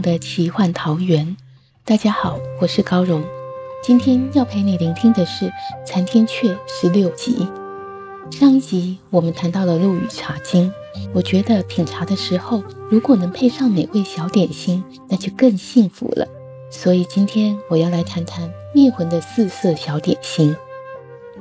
[0.00, 1.36] 的奇幻桃源。
[1.84, 3.22] 大家好，我是高荣。
[3.82, 5.46] 今天要陪你聆听的是
[5.86, 7.46] 《残天阙》十六集。
[8.30, 10.72] 上一集我们谈到了陆羽茶经，
[11.12, 16.26] 我觉得品茶的时候，如果能配上美味小点心，那就更幸福了。
[16.70, 20.54] 所以今天我要来谈谈灭魂的四色小点心。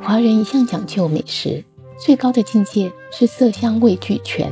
[0.01, 1.63] 华人一向讲究美食，
[1.99, 4.51] 最高的境界是色香味俱全，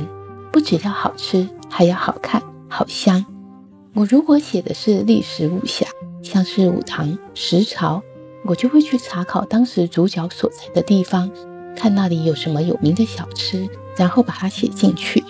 [0.52, 2.42] 不只要好吃，还要好看。
[2.68, 3.24] 好香！
[3.96, 5.86] 我如果写的是历史武侠，
[6.22, 8.02] 像是武唐、十朝，
[8.44, 11.30] 我就会去查考当时主角所在的地方，
[11.74, 13.66] 看那里有什么有名的小吃，
[13.96, 15.24] 然后把它写进去。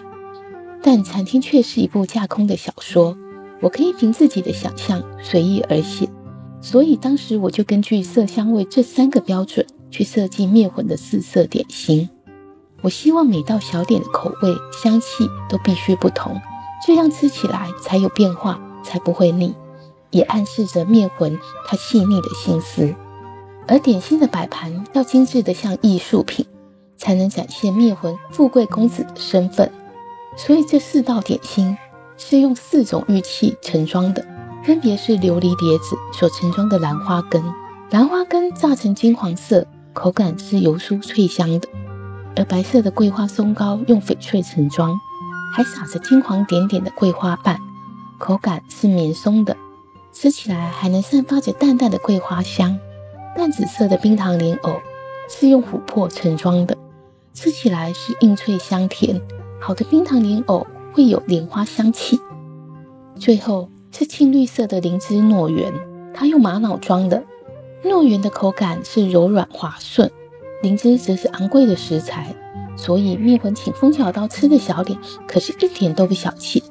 [0.83, 3.17] 但《餐厅》却是一部架空的小说，
[3.61, 6.09] 我可以凭自己的想象随意而写，
[6.61, 12.11] 所以当时我就根据色香味这三个标准去设计灭魂的四色点心。
[12.83, 16.37] 我希望每道小点的口味、香气都必须不同。
[16.87, 19.53] 这样吃起来才有变化，才不会腻，
[20.13, 22.95] 也暗示着灭魂他细腻的心思。
[23.67, 26.47] 而点心的摆盘要精致的像艺术品，
[26.97, 29.69] 才能展现灭魂富贵公子的身份。
[30.37, 31.77] 所以这四道点心
[32.17, 34.25] 是用四种玉器盛装的，
[34.63, 37.43] 分别是琉璃碟子所盛装的兰花根，
[37.91, 41.69] 兰花根炸成金黄色，口感是油酥脆香的；
[42.37, 44.97] 而白色的桂花松糕用翡翠盛装。
[45.53, 47.59] 还撒着金黄点点的桂花瓣，
[48.19, 49.57] 口感是绵松的，
[50.13, 52.79] 吃起来还能散发着淡淡的桂花香。
[53.35, 54.81] 淡紫色的冰糖莲藕
[55.29, 56.77] 是用琥珀盛装的，
[57.35, 59.21] 吃起来是硬脆香甜。
[59.61, 62.19] 好的冰糖莲藕会有莲花香气。
[63.19, 65.73] 最后是青绿色的灵芝糯圆，
[66.13, 67.25] 它用玛瑙装的，
[67.85, 70.11] 糯圆的口感是柔软滑顺，
[70.63, 72.35] 灵芝则是昂贵的食材。
[72.77, 76.63] 所以灭魂请风小刀吃的小点，可是一点都不小气。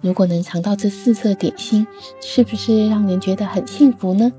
[0.00, 1.86] 如果能尝到这四色点心，
[2.20, 4.30] 是不是让人觉得很幸福呢？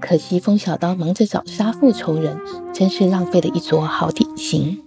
[0.00, 2.38] 可惜风小刀忙着找杀父仇人，
[2.72, 4.82] 真是浪费了一桌好点心。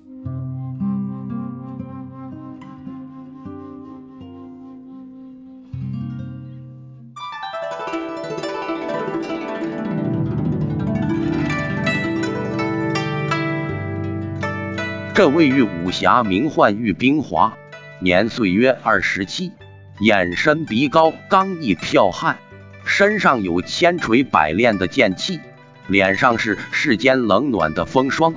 [15.19, 17.57] 这位玉武侠名唤玉冰华，
[18.00, 19.52] 年岁约二十七，
[20.00, 22.38] 眼深鼻高，刚毅剽悍，
[22.85, 25.41] 身上有千锤百炼的剑气，
[25.90, 28.34] 脸上是世间冷暖的风霜，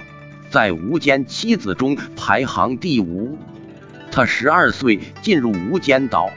[0.51, 3.39] 在无间七子中排行第五。
[4.11, 6.31] 他十二岁进入无间岛，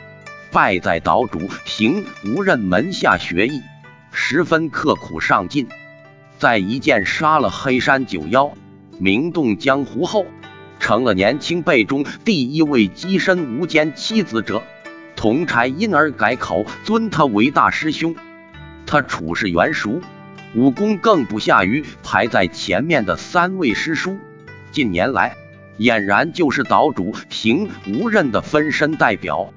[0.52, 3.64] 拜在岛主邢无任门下学艺，
[4.12, 5.68] 十分刻苦上进，
[6.38, 8.56] 在一剑杀了黑山九妖。
[8.98, 10.26] 名动江湖后，
[10.80, 14.64] 成了年轻辈中第一位跻身无间七子者。
[15.16, 18.16] 同差因而改口尊他为大师兄。
[18.86, 20.02] 他处事圆熟，
[20.54, 24.18] 武功更不下于排在前面的三位师叔。
[24.72, 25.36] 近年来，
[25.80, 29.54] 俨然就是岛主平无任的分身代表。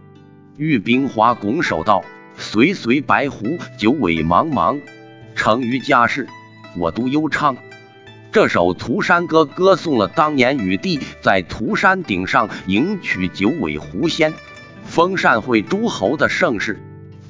[0.56, 2.04] 玉冰华拱手道
[2.38, 4.80] ：“随随白狐，九尾茫茫，
[5.34, 6.26] 成于家事，
[6.76, 7.56] 我独悠唱。”
[8.30, 14.34] 这首《涂山歌》歌颂了当年禹帝在涂山顶上迎娶九尾狐仙，
[14.84, 16.78] 封禅会诸侯的盛世。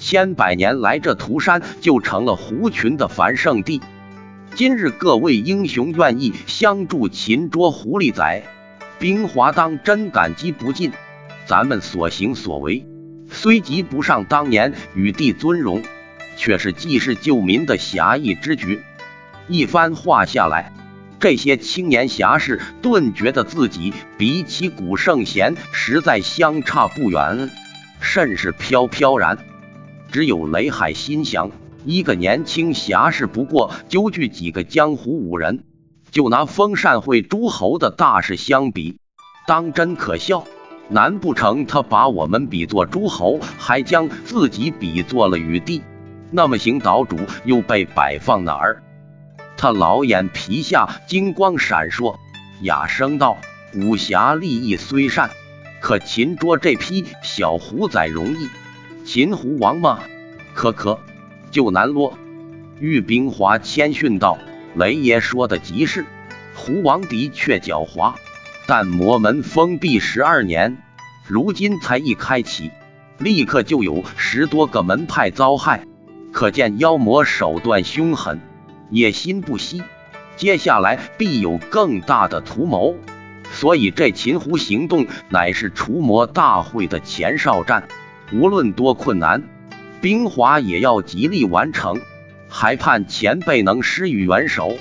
[0.00, 3.80] 千百年来，这涂山就成了狐群的繁盛地。
[4.56, 8.42] 今日各位英雄愿意相助擒捉狐狸仔，
[8.98, 10.90] 冰华当真感激不尽。
[11.46, 12.84] 咱们所行所为，
[13.30, 15.80] 虽及不上当年禹帝尊荣，
[16.36, 18.82] 却是济世救民的侠义之举。
[19.46, 20.72] 一番话下来。
[21.20, 27.50] 这些青年侠士顿觉得自己比起古圣贤实在相差不远，
[28.00, 29.38] 甚是飘飘然。
[30.12, 31.50] 只有雷海心想：
[31.84, 35.64] 一个年轻侠士不过纠聚几个江湖武人，
[36.12, 38.98] 就拿封禅会诸侯的大事相比，
[39.46, 40.44] 当真可笑。
[40.90, 45.82] 难不成他把我们比作诸侯，还将自己比作了禹帝？
[46.30, 48.82] 那么行岛主又被摆放哪儿？
[49.60, 52.16] 他老眼皮下金光闪烁，
[52.62, 53.38] 哑声道
[53.74, 55.30] ：“武侠利益虽善，
[55.80, 58.48] 可擒捉这批小虎崽容易，
[59.04, 59.98] 擒狐王吗？
[60.54, 61.00] 可可
[61.50, 62.16] 就难咯。”
[62.78, 64.38] 玉冰华谦逊道
[64.76, 66.06] ：“雷爷说的极是，
[66.54, 68.14] 狐王的确狡猾，
[68.68, 70.80] 但魔门封闭十二年，
[71.26, 72.70] 如今才一开启，
[73.18, 75.84] 立刻就有十多个门派遭害。”
[76.30, 78.40] 可见妖魔手段凶狠，
[78.90, 79.82] 野心不息，
[80.36, 82.96] 接下来必有更大的图谋。
[83.50, 87.88] 所以这秦湖行动乃是除魔大会的前哨战，
[88.32, 89.42] 无论多困难，
[90.00, 92.00] 冰华也要极力完成。
[92.48, 94.76] 还盼前辈能施予援手，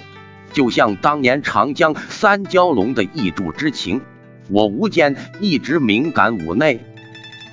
[0.54, 4.02] 就像当年长江三蛟龙的义助之情，
[4.50, 6.80] 我无间一直敏感五内。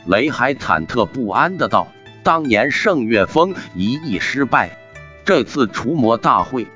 [0.07, 1.89] 雷海忐忑不安的道。
[2.23, 4.79] 当年圣岳峰一役失败，
[5.25, 6.67] 这次除魔大会，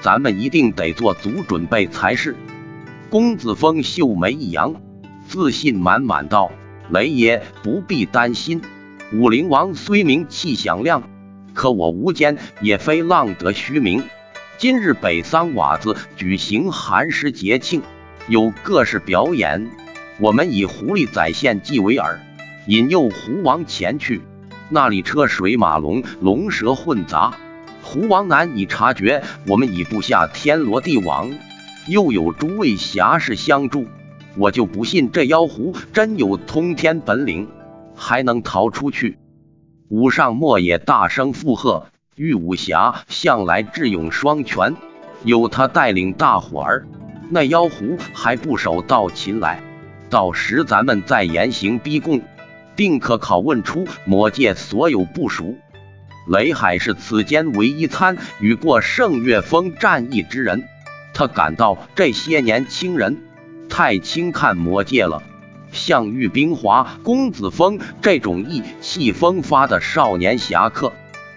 [0.00, 2.36] 咱们一定得做足准备才是。
[3.10, 4.76] 公子峰秀眉一扬，
[5.26, 6.52] 自信满满道
[6.88, 8.62] ：“雷爷不必担心，
[9.12, 11.02] 武灵王虽名气响亮，
[11.52, 14.04] 可我无间也非浪得虚名。
[14.56, 17.82] 今日北桑瓦子举行寒食节庆，
[18.28, 19.68] 有各式表演，
[20.20, 22.18] 我们以狐狸宰献祭为饵，
[22.68, 24.22] 引诱狐王前去。”
[24.70, 27.36] 那里车水马龙，龙蛇混杂，
[27.86, 29.22] 狐王难以察觉。
[29.46, 31.32] 我们已布下天罗地网，
[31.86, 33.86] 又有诸位侠士相助，
[34.36, 37.48] 我就不信这妖狐真有通天本领，
[37.94, 39.18] 还能逃出去。
[39.88, 41.86] 武上莫也大声附和
[42.16, 44.74] ：“玉武侠向来智勇双全，
[45.22, 46.88] 有他带领大伙儿，
[47.30, 49.62] 那妖狐还不手到擒来。
[50.10, 52.20] 到时咱们再严刑逼供。”
[52.74, 55.56] 定可拷问出魔界所有部署。
[56.26, 60.64] 雷海是此间唯一参与过圣岳峰战役之人，
[61.14, 63.22] 他感到这些年轻人
[63.68, 65.22] 太轻看魔界了。
[65.72, 70.92] 像玉冰华、公子峰这种意气风发的少年侠客，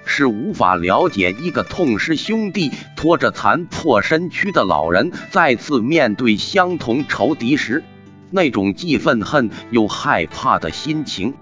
[0.06, 7.84] 是无法了解一个痛失兄弟、拖着残破身躯的老人，再次面对相同仇敌时。
[8.32, 11.34] 那种既愤恨又害怕的心情，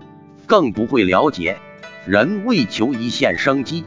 [0.45, 1.57] 更不会了解
[2.07, 3.83] 人为求一线生机，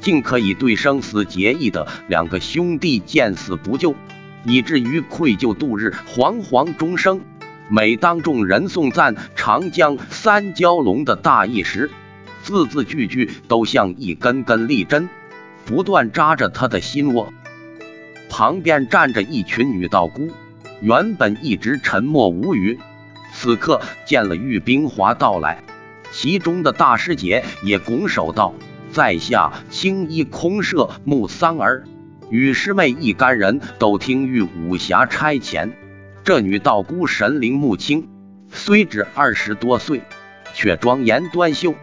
[0.00, 3.94] 竟可以对生死结义的两个兄弟见死不救，
[4.44, 7.20] 以至于愧疚度日，惶惶终生。
[7.68, 11.88] 每当众人颂赞长江三蛟龙的大义时，
[12.42, 15.08] 字字句句都像一根根利针，
[15.64, 17.32] 不断扎着他的心窝。
[18.28, 20.30] 旁边站着一群女道姑。
[20.80, 22.78] 原本一直沉默无语，
[23.34, 25.62] 此刻见了玉冰华到来，
[26.22, 28.52] 其中的大师姐也拱手道
[28.92, 31.84] ：“在下青衣空舍木桑儿，
[32.28, 35.70] 与师妹一干人都听玉武侠差遣。”
[36.22, 38.06] 这女道姑神灵目清，
[38.52, 40.02] 虽只二十多岁，
[40.52, 41.74] 却庄严端秀。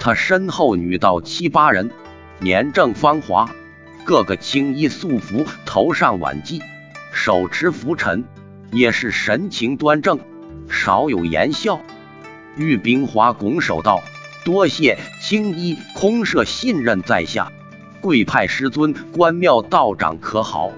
[0.00, 1.92] 她身后女道七八人，
[2.40, 3.48] 年正芳华，
[4.02, 6.60] 个个青衣素服，头上挽髻，
[7.12, 8.24] 手持拂尘。
[8.72, 10.18] 也是神情端正，
[10.68, 11.80] 少有言笑。
[12.56, 14.00] 玉冰华拱手道
[14.44, 17.50] ：“多谢青衣空舍信任在下，
[18.00, 20.70] 贵派师尊关庙道长可好？”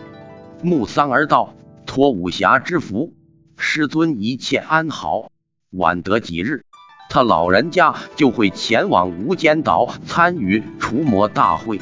[0.63, 3.13] 木桑儿道：“托武侠之福，
[3.59, 5.31] 师尊一切安好。
[5.71, 6.65] 晚得几日，
[7.11, 11.81] 他老人家就会前往无间岛参与除魔大会。”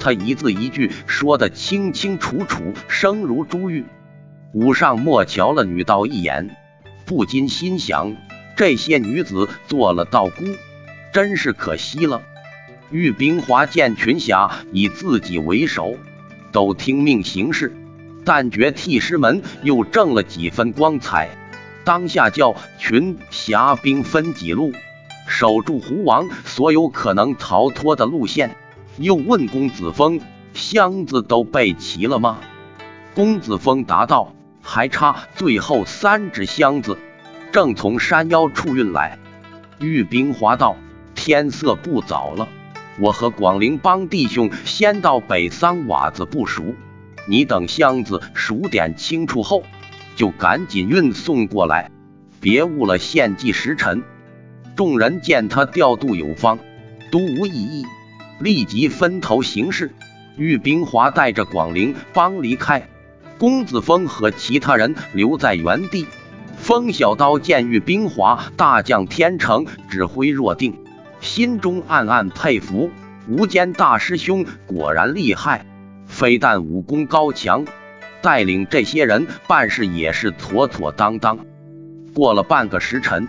[0.00, 3.84] 他一字一句说得清清楚楚，声如珠玉。
[4.52, 6.54] 武上莫瞧了女道一眼，
[7.06, 8.14] 不禁心想：
[8.56, 10.44] 这些女子做了道姑，
[11.12, 12.22] 真是可惜了。
[12.90, 15.94] 玉冰华见群侠以自己为首，
[16.52, 17.74] 都听命行事，
[18.24, 21.30] 但觉替师门又挣了几分光彩。
[21.84, 24.72] 当下叫群侠兵分几路，
[25.26, 28.56] 守住狐王所有可能逃脱的路线。
[28.98, 30.20] 又问公子峰：
[30.52, 32.38] 箱子都备齐了吗？
[33.14, 34.34] 公子峰答道。
[34.66, 36.96] 还差最后三只箱子，
[37.54, 39.16] 正从山腰处运来。
[39.78, 40.76] 玉冰华道
[41.14, 42.48] ：“天色不早了，
[42.98, 46.74] 我和广陵帮弟兄先到北桑瓦子部署，
[47.28, 49.62] 你等箱子数点清楚后，
[50.16, 51.92] 就赶紧运送过来，
[52.40, 54.02] 别误了献祭时辰。”
[54.74, 56.58] 众人见他调度有方，
[57.12, 57.86] 都无异议，
[58.40, 59.92] 立即分头行事。
[60.36, 62.88] 玉冰华带着广陵帮离开。
[63.38, 66.08] 公子峰和其他人留在原地。
[66.64, 70.74] 风小刀见玉冰华大将天成指挥若定，
[71.20, 72.90] 心中暗暗佩服。
[73.28, 75.66] 无间大师兄果然厉害，
[76.06, 77.66] 非但武功高强，
[78.22, 81.38] 带领这些人办事也是妥妥当当。
[82.14, 83.28] 过了半个时辰，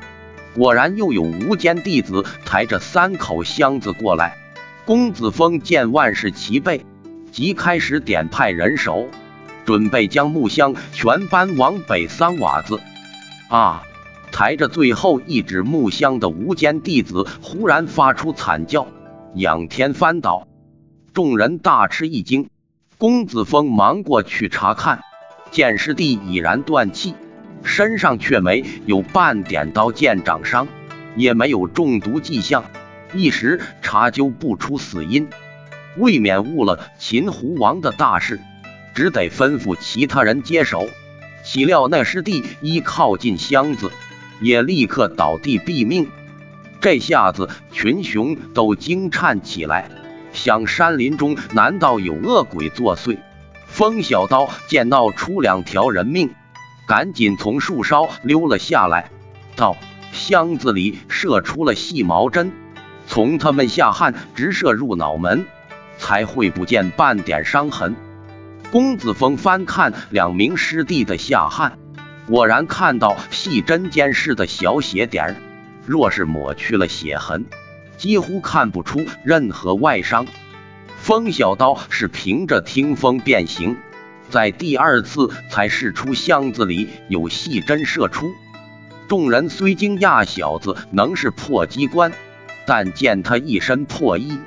[0.55, 4.37] 果然又有无间弟子抬着三口箱子过来。
[4.85, 6.85] 公子峰见万事齐备，
[7.33, 9.09] 即开始点派人手，
[9.65, 12.79] 准备将木箱全搬往北三瓦子。
[13.49, 13.83] 啊！
[14.31, 18.87] 抬着最后一纸木箱的无间弟子忽然发出惨叫。
[19.33, 20.47] 仰天翻倒，
[21.13, 22.49] 众人大吃一惊。
[22.97, 25.01] 公子峰忙过去查看，
[25.51, 27.15] 见师弟已然断气，
[27.63, 30.67] 身上却没有半点刀剑掌伤，
[31.15, 32.65] 也没有中毒迹象，
[33.13, 35.29] 一时查究不出死因，
[35.97, 38.41] 未免误了秦胡王的大事，
[38.93, 40.87] 只得吩咐其他人接手。
[41.45, 43.91] 岂料那师弟一靠近箱子，
[44.41, 46.09] 也立刻倒地毙命。
[46.81, 49.89] 这下子，群雄都惊颤起来，
[50.33, 53.19] 想山林中难道有恶鬼作祟？
[53.67, 56.33] 风小刀见闹出两条人命，
[56.87, 59.11] 赶紧从树梢溜了下来，
[59.55, 59.77] 道
[60.11, 62.51] ：“箱子里射出了细毛针，
[63.05, 65.45] 从他们下汗直射入脑门，
[65.99, 67.95] 才会不见半点伤痕。”
[68.71, 71.77] 公子峰翻看两名师弟的下汗，
[72.27, 75.35] 果然看到细针尖似的小血点。
[75.85, 77.45] 若是抹去了血痕，
[77.95, 80.25] 几乎看不出任何外伤。
[80.97, 83.77] 风小刀是凭着听风变形，
[84.29, 88.33] 在第二次才试出箱子里有细针射出。
[89.07, 92.11] 众人虽惊讶小子能是破机关，
[92.65, 94.39] 但见他一身破衣，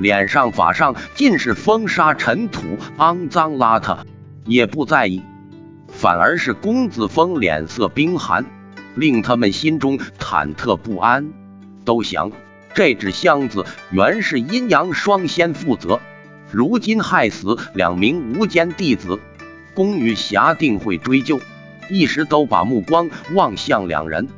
[0.00, 3.98] 脸上法上尽是风沙尘土，肮脏邋遢，
[4.46, 5.22] 也不在意，
[5.88, 8.44] 反而是公子峰脸色冰寒。
[8.96, 11.30] 令他们心中忐忑不安，
[11.84, 12.32] 都想
[12.74, 16.00] 这纸箱子原是阴阳双仙负责，
[16.50, 19.20] 如今害死两名无间弟子，
[19.74, 21.38] 宫女侠定会追究，
[21.88, 24.28] 一时都把目光望向两人。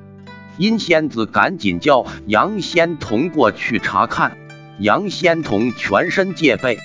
[0.58, 4.36] 阴仙子赶紧叫杨仙童过去查看，
[4.82, 6.80] 杨仙童全身戒备，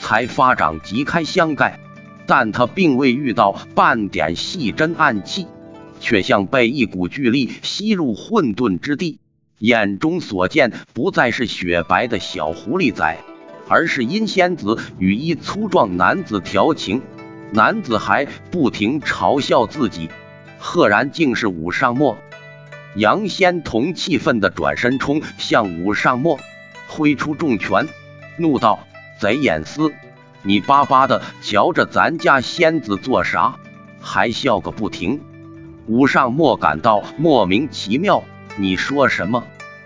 [0.00, 1.78] 才发掌即开箱盖，
[2.26, 5.46] 但他并未遇到半点细针暗器。
[6.00, 9.20] 却像被一股巨力吸入混沌之地，
[9.58, 13.18] 眼中所见不再是雪白的小狐狸仔，
[13.68, 17.02] 而是阴仙子与一粗壮男子调情，
[17.52, 20.08] 男子还不停嘲笑自己，
[20.58, 22.16] 赫然竟是武上墨。
[22.96, 26.40] 杨仙童气愤的转身冲向武上墨，
[26.94, 27.88] 挥出重拳，
[28.36, 28.80] 怒道
[29.18, 29.92] ：“贼眼厮，
[30.42, 33.56] 你巴巴的瞧着咱家仙子做啥？
[34.00, 35.20] 还笑个不停！”
[35.88, 38.22] 武上莫感到莫名其妙，
[38.56, 39.44] 你说什么？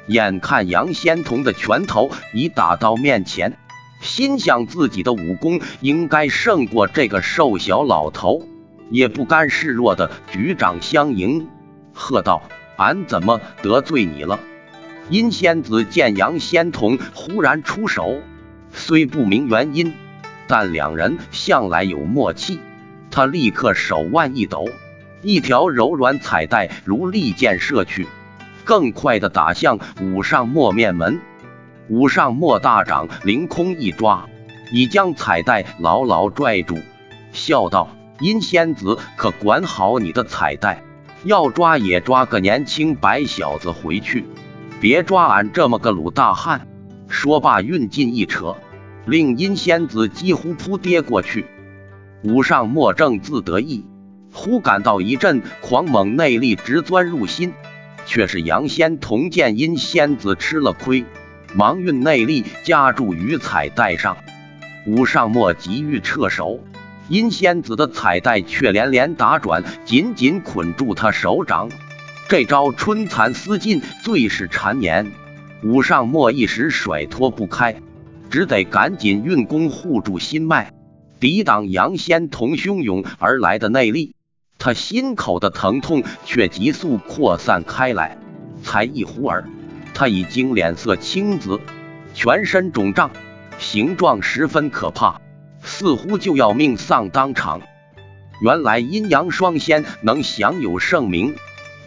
[0.08, 3.56] 眼看杨仙童的拳头已打到面前，
[4.00, 8.42] 心想自己的武功应该胜过这个瘦小老头，
[8.90, 11.48] 也不甘示弱的举掌相迎，
[11.94, 12.42] 喝道
[12.76, 14.40] ：“俺怎么得罪你了？”
[15.08, 18.20] 阴仙子见杨仙童忽然出手，
[18.72, 19.94] 虽不明原因，
[20.48, 22.58] 但两人向来有默契，
[23.08, 24.68] 他立刻手腕一抖。
[25.22, 28.08] 一条柔软彩带如利箭射去，
[28.64, 31.20] 更快的打向武上墨面门。
[31.88, 34.28] 武上墨大掌凌空一抓，
[34.72, 36.78] 已将彩带牢牢拽住，
[37.32, 40.82] 笑道：“阴仙子，可管好你的彩带，
[41.22, 44.24] 要抓也抓个年轻白小子回去，
[44.80, 46.66] 别抓俺这么个鲁大汉。”
[47.08, 48.56] 说罢，运劲一扯，
[49.06, 51.46] 令阴仙子几乎扑跌过去。
[52.22, 53.86] 武上墨正自得意。
[54.32, 57.54] 忽感到一阵狂猛内力直钻入心，
[58.04, 61.06] 却是杨仙童见阴仙子吃了亏，
[61.54, 64.16] 忙运内力加注于彩带上。
[64.84, 66.60] 武上墨急欲撤手，
[67.08, 71.70] 阴仙子的彩带却连连打转，紧紧捆住他手掌。
[72.28, 75.12] 这招春蚕丝尽，最是缠绵。
[75.62, 77.76] 武上墨一时甩脱不开，
[78.30, 80.72] 只得赶紧运功护住心脉，
[81.20, 84.16] 抵挡杨仙童汹涌而来的内力。
[84.58, 88.18] 他心口的疼痛却急速扩散开来，
[88.60, 89.44] 才一忽儿，
[89.94, 91.60] 他已经脸色青紫，
[92.12, 93.12] 全身肿胀，
[93.58, 95.20] 形状十分可怕，
[95.62, 97.60] 似乎就要命丧当场。
[98.40, 101.36] 原来阴阳双仙能享有盛名，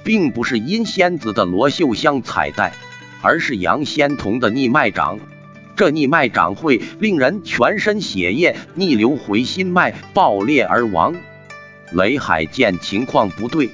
[0.03, 2.74] 并不是阴仙子的罗秀香彩带，
[3.22, 5.20] 而是杨仙童的逆脉掌。
[5.75, 11.15] 这逆脉掌会令人全身血液逆流回心脉，爆裂而亡。
[11.91, 13.70] 雷海见情况不对，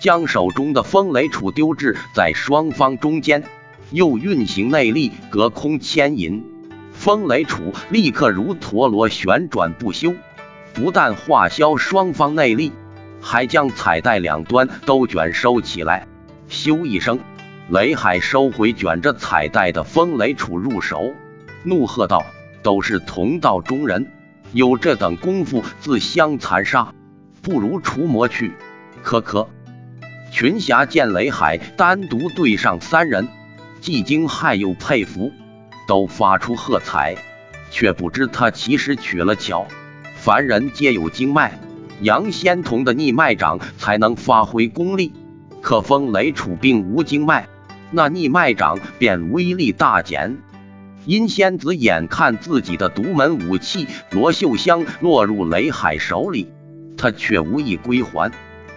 [0.00, 3.42] 将手中的风雷杵丢置在双方中间，
[3.90, 6.44] 又运行内力隔空牵引，
[6.92, 10.14] 风雷杵立刻如陀螺旋转不休，
[10.74, 12.72] 不但化消双方内力，
[13.20, 16.06] 还将彩带两端都卷收起来。
[16.48, 17.20] 咻一声，
[17.68, 21.12] 雷海收回卷着彩带的风雷杵入手，
[21.64, 22.24] 怒喝道
[22.62, 24.12] ：“都是同道中人，
[24.52, 26.92] 有这等功夫自相残杀，
[27.42, 28.52] 不如除魔去。”
[29.02, 29.48] 可可，
[30.32, 33.28] 群侠见雷海单独对上三人，
[33.80, 35.32] 既惊骇又佩服。
[35.88, 37.14] 都发出喝彩，
[37.70, 39.68] 却不知他其实取了巧。
[40.16, 41.56] 凡人皆有经脉，
[42.00, 45.12] 杨仙童的逆脉掌才能发挥功力。
[45.60, 47.48] 可风雷杵并无经脉，
[47.90, 50.38] 那逆脉掌便威力大减。
[51.04, 56.48] 阴仙子眼看自己的独门武器罗秀香落入雷海手里，
[56.96, 58.30] 他却无意归还，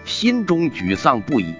[0.04, 1.54] 心中沮丧不已。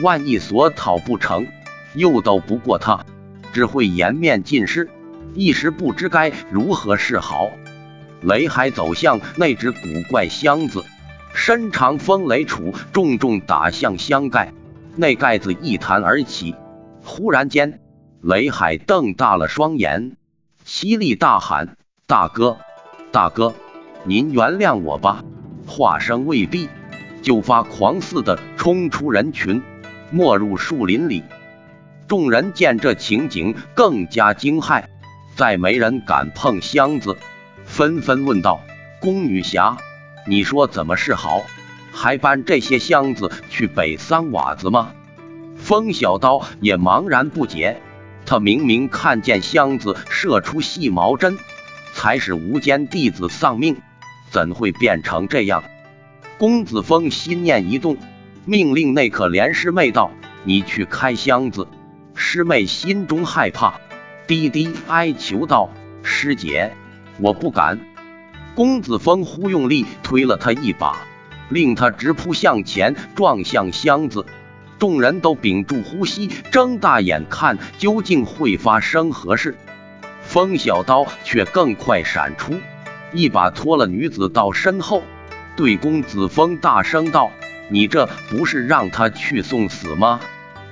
[0.00, 1.46] 万一所讨不成，
[1.94, 3.04] 又斗不过他。
[3.52, 4.88] 只会颜面尽失，
[5.34, 7.50] 一时不知该如何是好。
[8.22, 9.78] 雷海走向那只古
[10.08, 10.84] 怪箱子，
[11.34, 14.52] 身长风雷杵重重打向箱盖，
[14.96, 16.54] 那盖子一弹而起。
[17.04, 17.80] 忽然间，
[18.20, 20.16] 雷海瞪大了双眼，
[20.64, 22.58] 凄厉大喊：“大哥，
[23.10, 23.54] 大哥，
[24.04, 25.24] 您原谅我吧！”
[25.66, 26.68] 话声未毕，
[27.22, 29.62] 就发狂似的冲出人群，
[30.10, 31.22] 没入树林里。
[32.06, 34.84] 众人见这情景，更加惊骇，
[35.34, 37.16] 再没人敢碰箱子，
[37.64, 38.60] 纷纷问道
[39.00, 39.78] ：“宫女侠，
[40.26, 41.42] 你说怎么是好？
[41.92, 44.92] 还搬这些箱子去北三瓦子吗？”
[45.56, 47.80] 风小刀也茫然不解，
[48.26, 51.38] 他明明看见箱子射出细毛针，
[51.94, 53.76] 才使无间弟子丧命，
[54.30, 55.62] 怎会变成这样？
[56.38, 57.96] 公子峰心念一动，
[58.44, 60.10] 命令那可怜师妹道
[60.42, 61.68] ：“你去开箱子。”
[62.16, 63.80] 师妹心中害怕，
[64.26, 65.70] 低低哀求道
[66.02, 66.72] ：“师姐，
[67.20, 67.78] 我不敢。”
[68.54, 70.96] 公子峰忽用力推了他一把，
[71.48, 74.26] 令他直扑向前，撞向箱子。
[74.78, 79.56] 众人都屏住呼吸，睁大眼看究竟会发生何事。
[80.22, 82.54] 风小刀却更快闪出，
[83.12, 85.02] 一把拖了女子到身后，
[85.56, 87.30] 对公子峰大声道
[87.70, 90.20] ：“你这不是让他去送死吗？”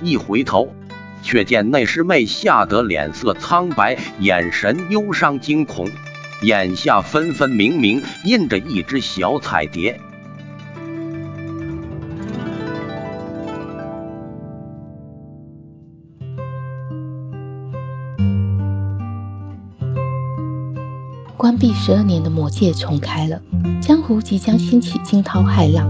[0.03, 0.75] 一回头。
[1.23, 5.91] 却见那师妹吓得脸色苍白，眼神忧伤惊恐，
[6.43, 10.01] 眼下分分明明印着一只小彩蝶。
[21.37, 23.41] 关闭十二年的魔界重开了，
[23.81, 25.89] 江湖即将掀起惊涛骇浪，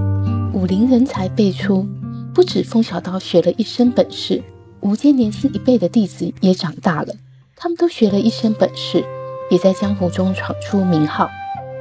[0.53, 1.87] 武林人才辈出，
[2.33, 4.43] 不止风小刀学了一身本事。
[4.81, 7.15] 无间年轻一辈的弟子也长大了，
[7.57, 9.05] 他们都学了一身本事，
[9.51, 11.29] 也在江湖中闯出名号。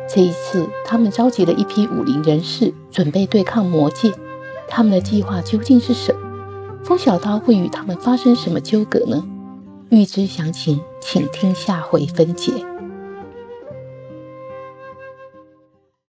[0.09, 4.11] 这一次，他们召集了一批武林人士，准备对抗魔界。
[4.67, 6.19] 他们的计划究竟是什么？
[6.83, 9.23] 风小刀会与他们发生什么纠葛呢？
[9.89, 12.51] 欲知详情，请听下回分解。